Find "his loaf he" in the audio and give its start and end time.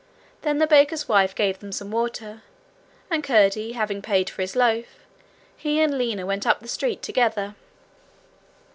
4.41-5.79